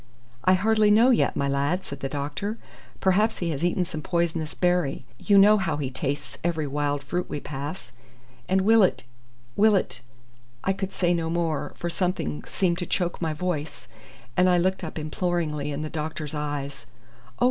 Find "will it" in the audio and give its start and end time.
8.61-9.03, 9.55-10.01